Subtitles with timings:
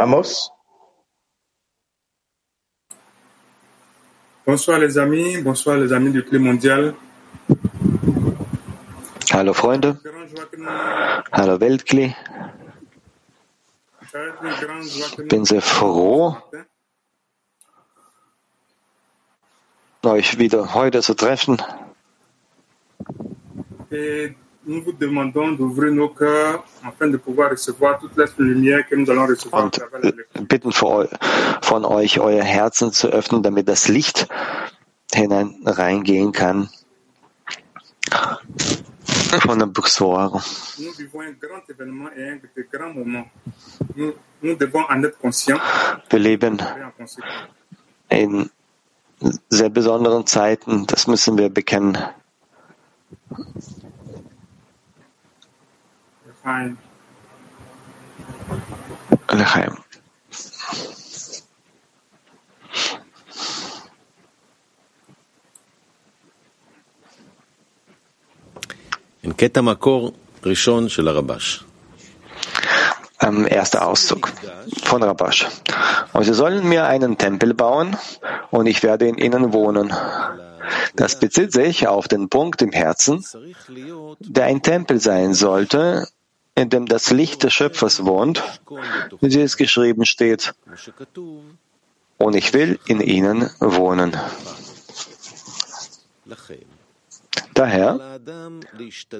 [0.00, 0.52] Amos?
[4.46, 6.94] Bonsoir les amis, bonsoir les amis du Club Mondial.
[9.32, 9.98] Hallo Freunde,
[11.32, 12.14] hallo Weltkli.
[15.18, 16.36] Ich bin sehr froh,
[20.04, 21.60] euch wieder heute zu treffen.
[23.90, 24.36] Et
[24.66, 29.08] nous vous demandons d'ouvrir nos cœurs afin de pouvoir recevoir toute la lumière que nous
[29.10, 34.28] allons recevoir und bitten von euch, euer Herzen zu öffnen, damit das Licht
[35.14, 36.68] hinein reingehen kann
[39.40, 40.40] von der Buchsware.
[40.78, 43.26] Nous vivons un grand événement et un de grands moments.
[43.96, 45.60] Nous, nous devons en être conscients
[46.10, 46.58] Wir leben
[48.10, 48.50] in
[49.50, 51.98] sehr besonderen Zeiten, das müssen wir bekennen.
[56.47, 56.75] Enfin,
[59.33, 59.73] Lechaim.
[69.21, 70.11] כן, קטע מקור
[70.45, 71.63] ראשון של הרבש.
[73.23, 74.31] Ähm, erster Auszug
[74.83, 75.47] von Rabash.
[76.13, 77.95] Und sie sollen mir einen Tempel bauen
[78.51, 79.93] und ich werde in ihnen wohnen.
[80.95, 86.07] Das bezieht sich auf den Punkt im Herzen, צריך להיות der ein Tempel sein sollte,
[86.58, 88.42] in dem das Licht des Schöpfers wohnt,
[89.20, 90.54] wie es geschrieben steht,
[92.18, 94.16] und ich will in ihnen wohnen.
[97.54, 98.20] Daher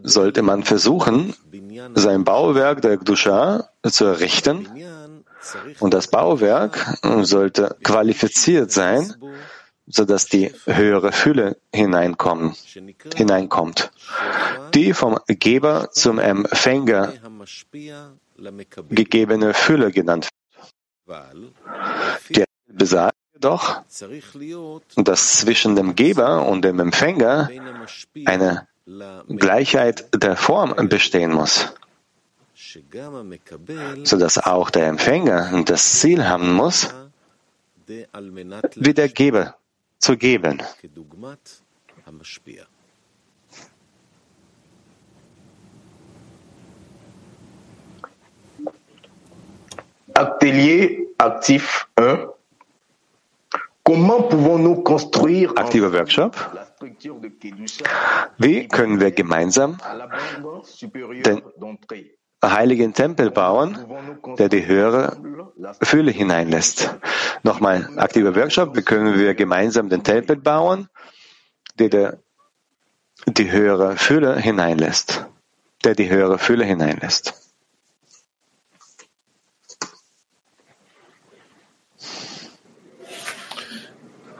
[0.02, 1.34] sollte man versuchen,
[1.94, 4.68] sein Bauwerk der Gdusha zu errichten,
[5.78, 6.72] und das Bauwerk
[7.22, 9.14] sollte qualifiziert sein,
[9.90, 12.54] sodass die höhere Fülle hineinkommen,
[13.14, 13.90] hineinkommt,
[14.74, 17.12] die vom Geber zum Empfänger
[18.90, 20.28] gegebene Fülle genannt
[21.06, 21.48] wird.
[22.30, 23.82] Die besagt jedoch,
[24.96, 27.50] dass zwischen dem Geber und dem Empfänger
[28.26, 28.68] eine
[29.28, 31.72] Gleichheit der Form bestehen muss,
[34.04, 36.88] sodass auch der Empfänger das Ziel haben muss,
[37.86, 39.58] wie der Geber
[39.98, 40.62] zu geben.
[50.14, 52.38] Atelier actif 1.
[53.88, 56.36] Comment pouvons-nous construire Aktiver Workshop.
[58.36, 59.78] Wie können wir gemeinsam
[61.24, 61.42] den
[62.43, 66.95] heiligen Tempel bauen, Pouvons-nous der die höhere ensemble la Fülle hineinlässt.
[67.43, 70.89] Nochmal, aktiver Workshop, wie können wir gemeinsam den Tempel bauen,
[71.79, 72.17] der der
[73.27, 75.25] die höhere Fülle hineinlässt,
[75.83, 77.33] der die höhere Fülle hineinlässt.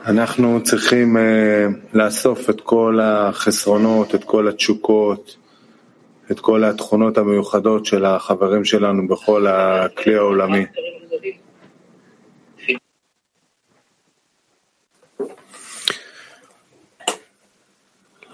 [0.06, 5.36] אנחנו צריכים אה, לאסוף את כל החסרונות, את כל התשוקות,
[6.31, 10.67] את כל התכונות המיוחדות של החברים שלנו בכל הכלי העולמי.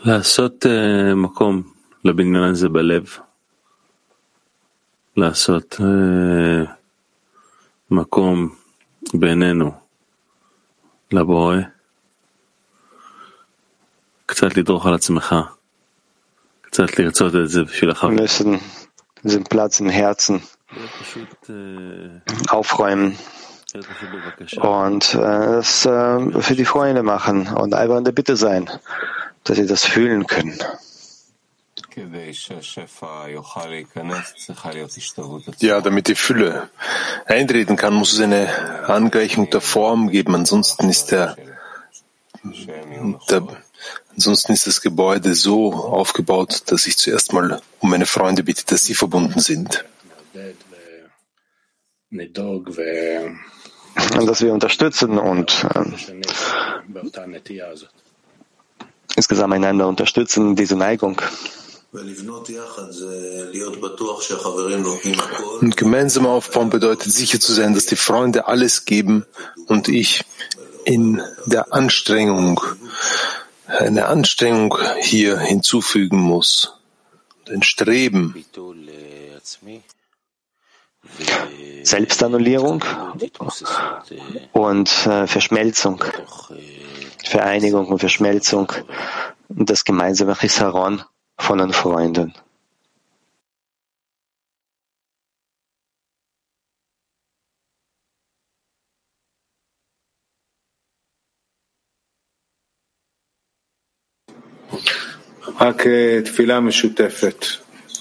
[0.04, 1.62] לעשות אה, מקום
[2.04, 3.08] לבניין הזה בלב,
[5.16, 6.72] לעשות אה,
[7.90, 8.48] מקום
[9.14, 9.70] בינינו
[11.12, 11.56] לבורא,
[14.26, 15.34] קצת לדרוך על עצמך,
[18.16, 18.60] müssen
[19.22, 20.42] diesen Platz im Herzen
[22.48, 23.18] aufräumen.
[24.60, 28.70] und äh, es äh, für die Freunde machen und einfach in der Bitte sein,
[29.44, 30.58] dass sie das fühlen können.
[35.60, 36.68] Ja, damit die Fülle
[37.26, 38.48] eintreten kann, muss es eine
[38.88, 40.34] Angleichung der Form geben.
[40.34, 41.36] Ansonsten ist der,
[43.30, 43.42] der
[44.14, 48.84] Ansonsten ist das Gebäude so aufgebaut, dass ich zuerst mal um meine Freunde bitte, dass
[48.84, 49.84] sie verbunden sind.
[54.26, 55.84] Dass wir unterstützen und äh,
[59.16, 61.20] insgesamt einander unterstützen, diese Neigung.
[65.60, 69.26] Und gemeinsam aufbauen bedeutet sicher zu sein, dass die Freunde alles geben
[69.66, 70.24] und ich
[70.84, 72.60] in der Anstrengung
[73.66, 76.74] eine Anstrengung hier hinzufügen muss,
[77.48, 78.34] ein Streben.
[81.82, 82.82] Selbstannullierung
[84.52, 86.02] und äh, Verschmelzung,
[87.24, 88.72] Vereinigung und Verschmelzung,
[89.48, 91.02] das gemeinsame Chisaron
[91.36, 92.34] von den Freunden.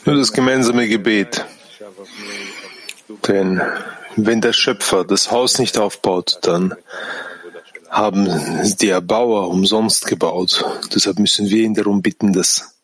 [0.06, 1.46] Nur das gemeinsame Gebet.
[3.28, 3.62] Denn
[4.16, 6.76] wenn der Schöpfer das Haus nicht aufbaut, dann
[7.90, 8.28] haben
[8.82, 10.66] die Erbauer umsonst gebaut.
[10.94, 12.76] Deshalb müssen wir ihn darum bitten, das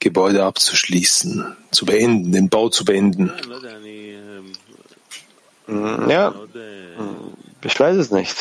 [0.00, 3.32] Gebäude abzuschließen, zu beenden, den Bau zu beenden.
[5.66, 6.34] Ja,
[7.62, 8.36] ich weiß es nicht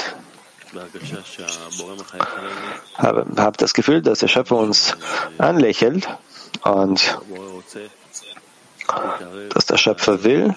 [2.98, 4.96] habe, habe das Gefühl, dass der Schöpfer uns
[5.38, 6.08] anlächelt
[6.64, 7.18] und
[9.54, 10.56] dass der Schöpfer will,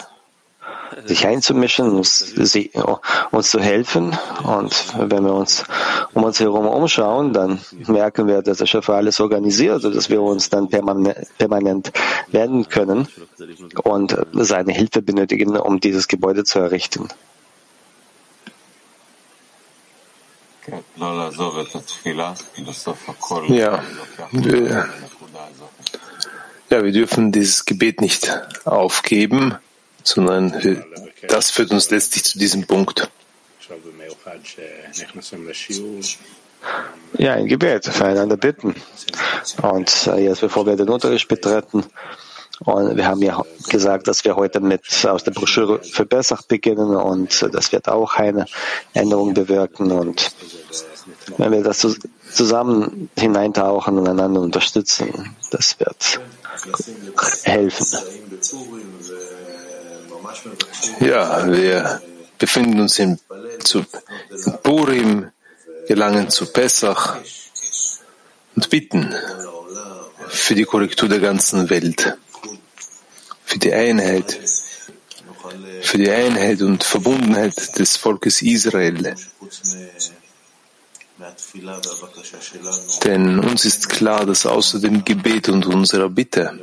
[1.04, 2.70] sich einzumischen, uns, sie,
[3.30, 4.16] uns, zu helfen.
[4.44, 5.64] Und wenn wir uns
[6.14, 10.48] um uns herum umschauen, dann merken wir, dass der Schöpfer alles organisiert, dass wir uns
[10.48, 11.92] dann permanent
[12.28, 13.08] werden können
[13.82, 17.08] und seine Hilfe benötigen, um dieses Gebäude zu errichten.
[23.48, 23.82] Ja,
[24.32, 24.88] wir,
[26.70, 28.30] ja, wir dürfen dieses Gebet nicht
[28.64, 29.56] aufgeben,
[30.02, 30.84] sondern
[31.28, 33.08] das führt uns letztlich zu diesem Punkt.
[37.18, 38.74] Ja, ein Gebet, füreinander bitten.
[39.62, 41.84] Und äh, jetzt, bevor wir den Unterricht betreten,
[42.61, 46.97] und wir haben ja gesagt, dass wir heute mit aus der Broschüre für Bessach beginnen
[46.97, 48.47] und das wird auch eine
[48.94, 49.93] Änderung bewirken.
[49.93, 50.31] Und
[51.37, 51.87] wenn wir das
[52.32, 56.21] zusammen hineintauchen und einander unterstützen, das wird
[57.45, 57.99] helfen.
[61.00, 62.00] Ja, wir
[62.38, 63.19] befinden uns in,
[63.61, 63.85] zu,
[64.45, 65.30] in Purim,
[65.87, 67.16] gelangen zu Pessach
[68.57, 69.14] und bitten
[70.28, 72.16] für die Korrektur der ganzen Welt
[73.56, 74.38] für die Einheit,
[75.80, 79.14] für die Einheit und Verbundenheit des Volkes Israel.
[83.04, 86.60] Denn uns ist klar, dass außer dem Gebet und unserer Bitte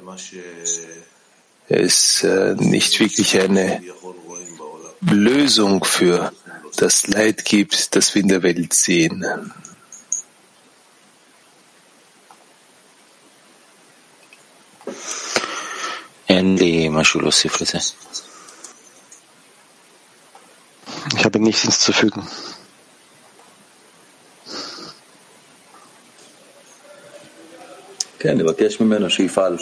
[1.68, 3.82] es äh, nicht wirklich eine
[5.02, 6.32] Lösung für
[6.76, 9.26] das Leid gibt, das wir in der Welt sehen.
[16.43, 17.79] אין לי משהו להוסיף לזה.
[21.17, 22.23] Ich habe nichts hinzuzufügen.
[28.19, 29.57] כן, לבקש ממנו שיפעל,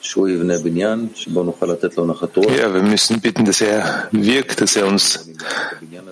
[0.00, 2.46] שהוא יבנה בניין שבו נוכל לתת לו נחת רוח.
[2.46, 5.28] Ja, wir müssen bitten, dass er wirkt, dass er uns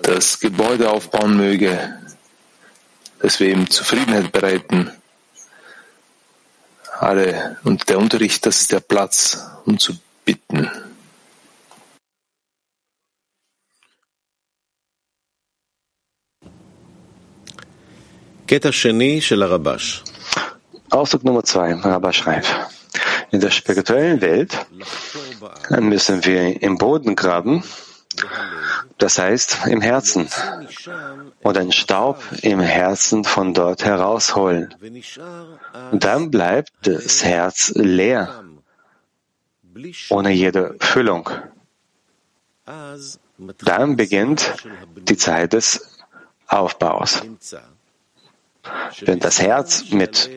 [0.01, 1.93] das Gebäude aufbauen möge,
[3.19, 4.91] dass wir ihm Zufriedenheit bereiten.
[7.10, 10.70] Gnade und der Unterricht, das ist der Platz, um zu bitten.
[20.90, 22.48] Ausdruck Nummer zwei, Rabba schreibt.
[23.32, 24.66] In der spirituellen Welt
[25.80, 27.64] müssen wir im Boden graben
[29.02, 30.28] das heißt im Herzen,
[31.42, 34.74] und den Staub im Herzen von dort herausholen.
[35.92, 38.44] Dann bleibt das Herz leer,
[40.10, 41.30] ohne jede Füllung.
[43.58, 44.54] Dann beginnt
[44.96, 45.98] die Zeit des
[46.46, 47.22] Aufbaus.
[49.00, 50.30] Wenn das Herz mit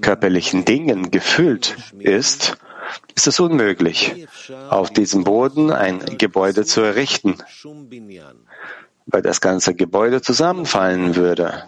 [0.00, 2.56] körperlichen Dingen gefüllt ist,
[3.14, 4.26] ist es unmöglich,
[4.70, 7.36] auf diesem Boden ein Gebäude zu errichten,
[9.06, 11.64] weil das ganze Gebäude zusammenfallen würde.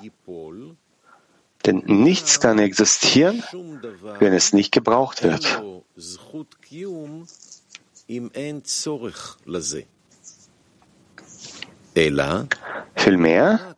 [1.66, 3.42] Denn nichts kann existieren,
[4.18, 5.62] wenn es nicht gebraucht wird.
[12.96, 13.76] Vielmehr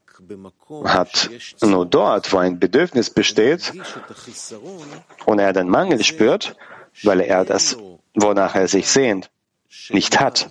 [0.84, 3.72] hat nur dort, wo ein Bedürfnis besteht
[5.26, 6.56] und er den Mangel spürt,
[7.02, 7.76] weil er das,
[8.14, 9.30] wonach er sich sehnt,
[9.90, 10.50] nicht hat.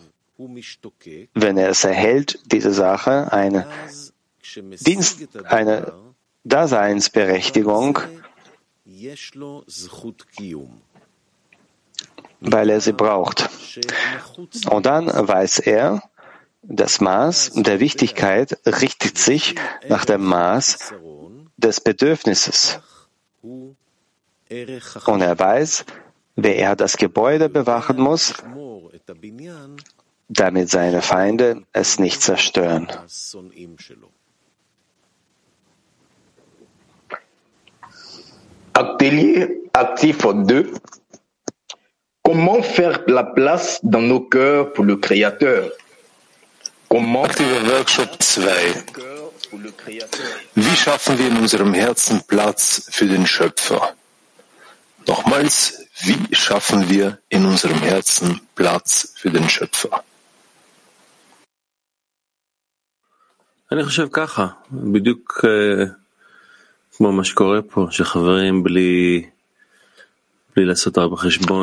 [1.34, 3.68] Wenn er es erhält, diese Sache eine
[4.56, 5.94] Dienst, eine
[6.44, 8.00] Daseinsberechtigung,
[12.42, 13.50] weil er sie braucht.
[14.70, 16.04] Und dann weiß er,
[16.62, 19.56] das Maß der Wichtigkeit richtet sich
[19.88, 20.94] nach dem Maß
[21.58, 22.80] des Bedürfnisses.
[23.42, 25.86] Und er weiß,
[26.36, 28.34] wer er das Gebäude bewachen muss,
[30.28, 32.88] damit seine Feinde es nicht zerstören.
[38.74, 40.66] Atelier actif 2.
[42.24, 45.72] Comment faire la place dans nos cœurs pour le Créateur
[46.90, 48.84] Aktiver Workshop 2.
[50.56, 53.96] Wie schaffen wir in unserem Herzen Platz für den Schöpfer?
[55.08, 60.04] Nochmals, wie schaffen wir in unserem Herzen Platz für den Schöpfer?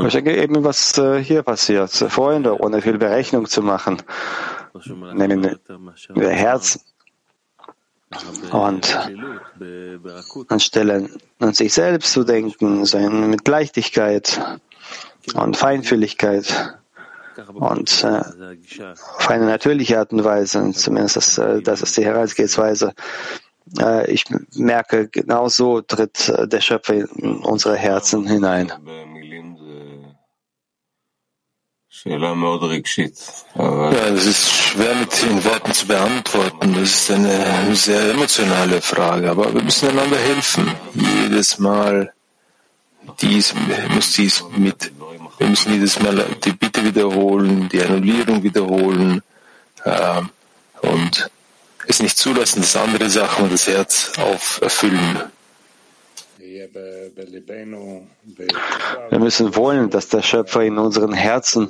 [0.07, 1.91] Ich denke eben, was äh, hier passiert.
[1.91, 4.03] Freunde, ohne viel Berechnung zu machen,
[5.15, 5.59] nehmen
[6.15, 6.79] ihr Herz
[8.51, 8.99] und
[10.49, 14.41] anstelle an sich selbst zu denken, sondern mit Leichtigkeit
[15.35, 16.79] und Feinfühligkeit
[17.55, 18.23] und äh,
[19.17, 22.93] auf eine natürliche Art und Weise, zumindest das, äh, das ist die Herangehensweise.
[23.79, 28.73] Äh, ich merke, genau so tritt äh, der Schöpfer in unsere Herzen hinein.
[33.55, 36.75] Ja, das ist schwer mit in Worten zu beantworten.
[36.75, 40.73] Das ist eine sehr emotionale Frage, aber wir müssen einander helfen.
[40.95, 42.13] Jedes Mal
[43.21, 43.55] dies
[43.95, 44.93] muss dies mit.
[45.39, 49.23] Wir müssen jedes Mal die Bitte wiederholen, die Annullierung wiederholen
[49.85, 50.23] äh,
[50.83, 51.31] und
[51.87, 55.21] es nicht zulassen, dass andere Sachen das Herz auferfüllen.
[59.11, 61.69] Wir müssen wollen, dass der Schöpfer in unseren Herzen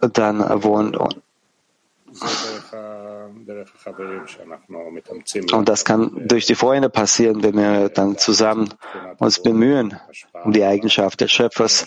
[0.00, 0.96] dann wohnt.
[5.52, 8.68] Und das kann durch die Freunde passieren, wenn wir dann zusammen
[9.18, 9.98] uns bemühen
[10.44, 11.86] um die Eigenschaft des Schöpfers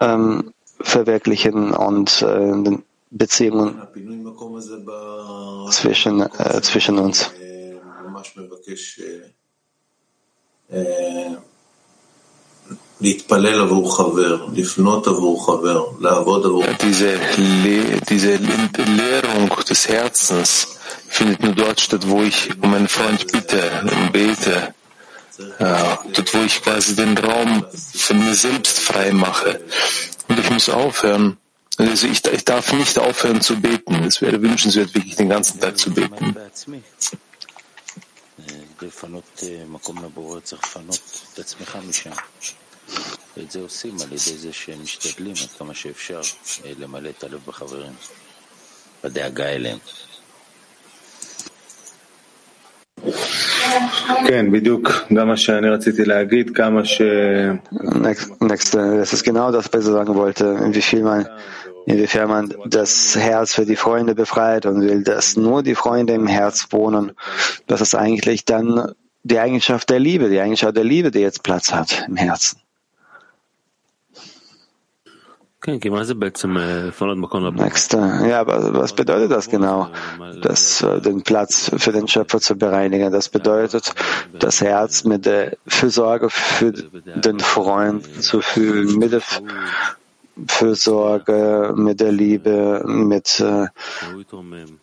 [0.00, 2.78] ähm, verwirklichen und äh,
[3.10, 3.82] Beziehungen
[5.70, 7.30] zwischen, äh, zwischen uns.
[8.11, 11.33] אה, ממש מבקש אה, אה,
[13.01, 18.37] להתפלל עבור חבר, לפנות עבור חבר, לעבוד עבור Diese, Le diese
[18.97, 24.73] Leerung des Herzens findet nur dort statt, wo ich um einen Freund bitte und bete.
[25.59, 27.63] Ja, dort, wo ich quasi den Raum
[28.07, 29.61] von mir selbst frei mache.
[30.27, 31.37] Und ich muss aufhören.
[31.77, 33.95] Also ich, ich darf nicht aufhören zu beten.
[34.03, 36.35] Es wäre wünschenswert, wirklich den ganzen Tag zu beten.
[38.82, 41.00] לפנות אה, מקום לבורא צריך לפנות
[41.34, 42.10] את עצמך משם.
[43.36, 46.20] ואת זה עושים על ידי זה שהם משתדלים עד כמה שאפשר
[46.64, 47.92] אה, למלא את הלב בחברים,
[49.04, 49.78] בדאגה אליהם.
[54.28, 57.02] כן, בדיוק, גם מה שאני רציתי להגיד, כמה ש...
[57.72, 61.26] Next, next, das ist genau das, was ich sagen wollte, inwiefern man,
[61.86, 66.26] inwiefern man das Herz für die Freunde befreit und will, dass nur die Freunde im
[66.26, 67.12] Herz wohnen.
[67.66, 71.72] Das ist eigentlich dann die Eigenschaft der Liebe, die Eigenschaft der Liebe, die jetzt Platz
[71.72, 72.62] hat im Herzen.
[77.52, 78.26] Nächster.
[78.26, 79.90] Ja, aber was bedeutet das genau?
[80.42, 83.12] Das, äh, den Platz für den Schöpfer zu bereinigen.
[83.12, 83.94] Das bedeutet,
[84.36, 89.22] das Herz mit der Fürsorge für den Freund zu fühlen, mit der
[90.46, 93.66] Fürsorge, mit der Liebe, mit äh,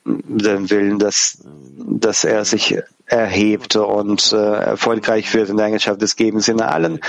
[0.06, 1.40] dem Willen, dass,
[1.76, 7.00] dass er sich erhebt und äh, erfolgreich wird in der Eigenschaft des Gebens, in allen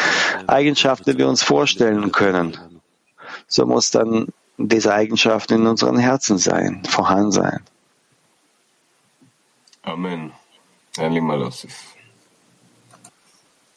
[0.47, 2.57] Eigenschaften, die wir uns vorstellen können.
[3.47, 7.61] So muss dann diese Eigenschaft in unseren Herzen sein, vorhanden sein.
[9.83, 10.33] Amen.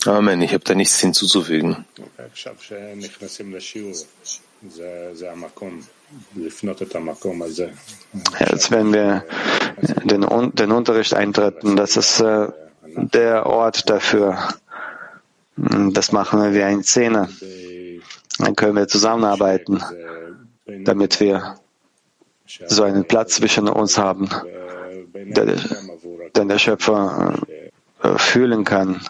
[0.05, 0.41] Amen.
[0.41, 1.85] Ich habe da nichts hinzuzufügen.
[8.39, 9.25] Als wenn wir
[10.03, 12.47] den, den Unterricht eintreten, das ist äh,
[12.95, 14.37] der Ort dafür.
[15.55, 17.29] Das machen wir wie ein Szene.
[18.39, 19.83] Dann können wir zusammenarbeiten,
[20.65, 21.57] damit wir
[22.67, 24.29] so einen Platz zwischen uns haben,
[26.35, 27.35] den der Schöpfer
[28.01, 29.01] äh, fühlen kann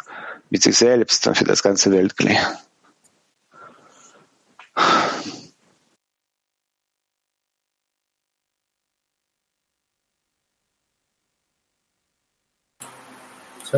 [0.49, 2.37] mit sich selbst und für das ganze Weltkli.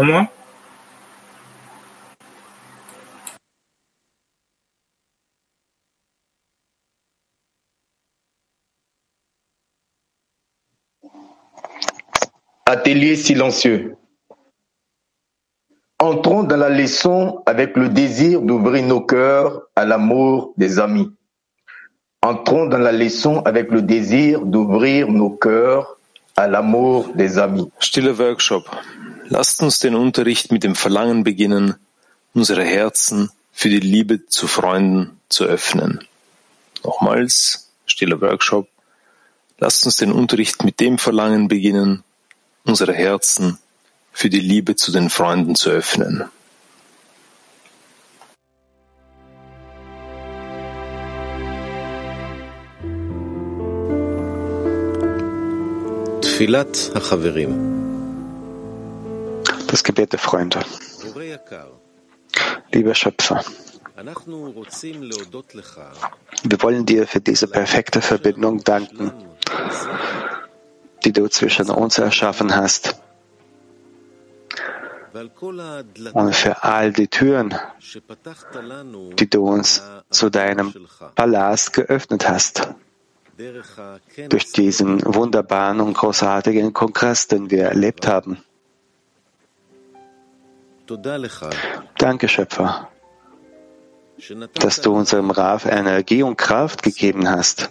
[0.04, 0.28] Moi
[12.66, 13.96] Atelier silencieux.
[16.00, 21.10] Entrons dans la leçon avec le désir d'ouvrir nos cœurs à l'amour des amis.
[22.22, 26.00] Entrons dans la leçon avec le désir d'ouvrir nos cœurs
[26.36, 27.72] à l'amour des amis.
[27.80, 28.64] Stiller Workshop.
[29.28, 31.76] Lasst uns den Unterricht mit dem Verlangen beginnen,
[32.36, 36.06] unsere Herzen für die Liebe zu Freunden zu öffnen.
[36.84, 38.68] Nochmals, stiller Workshop.
[39.58, 42.04] Lasst uns den Unterricht mit dem Verlangen beginnen,
[42.66, 43.58] unsere Herzen
[44.12, 46.26] für die Liebe zu den Freunden zu öffnen.
[56.22, 57.75] Tfilat HaChaverim
[59.76, 60.62] das Gebet der Freunde.
[62.72, 63.44] Lieber Schöpfer,
[66.44, 69.12] wir wollen dir für diese perfekte Verbindung danken,
[71.04, 72.96] die du zwischen uns erschaffen hast.
[76.14, 77.54] Und für all die Türen,
[79.20, 80.74] die du uns zu deinem
[81.16, 82.70] Palast geöffnet hast.
[84.30, 88.42] Durch diesen wunderbaren und großartigen Kongress, den wir erlebt haben.
[91.98, 92.90] Danke, Schöpfer,
[94.54, 97.70] dass du unserem Rav Energie und Kraft gegeben hast,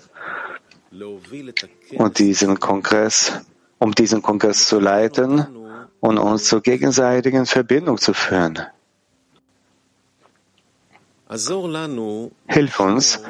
[1.96, 3.32] und diesen Kongress,
[3.78, 5.46] um diesen Kongress zu leiten
[6.00, 8.60] und uns zur gegenseitigen Verbindung zu führen.
[12.46, 13.22] Hilf uns,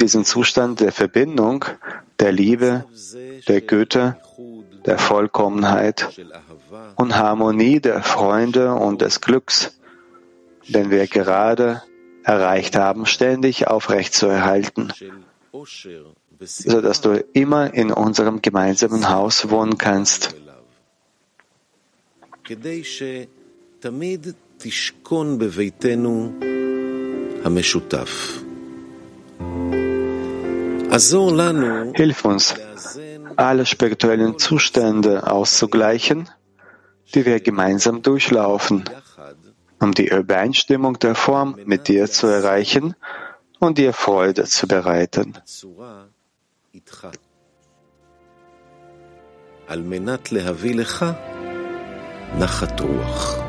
[0.00, 1.64] diesen Zustand der Verbindung,
[2.18, 2.86] der Liebe,
[3.46, 4.16] der Güte
[4.85, 9.77] der Vollkommenheit של אהבה und Harmonie der Freunde und des Glücks,
[10.67, 11.81] den wir gerade
[12.23, 15.11] erreicht haben, ständig aufrechtzuerhalten, של
[15.53, 16.11] אושר
[16.43, 20.53] so dass du immer in unserem gemeinsamen Haus wohnen kannst, אליו.
[22.43, 26.31] כדי שתמיד תשכון בביתנו
[27.43, 28.41] המשותף.
[30.91, 33.04] עזור לנו Hilf uns, לאזן
[33.35, 36.29] alle spirituellen Zustände auszugleichen,
[37.13, 39.35] die wir gemeinsam durchlaufen, יחד
[39.79, 42.95] um die Übereinstimmung der Form mit dir zu erreichen
[43.59, 45.33] und dir Freude zu bereiten.
[45.45, 46.05] צורה
[46.73, 47.07] איתך.
[49.67, 51.05] על מנת להביא לך
[52.37, 53.44] נחת רוח.